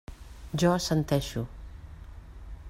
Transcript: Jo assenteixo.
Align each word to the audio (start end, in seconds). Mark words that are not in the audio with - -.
Jo 0.63 0.71
assenteixo. 0.77 1.45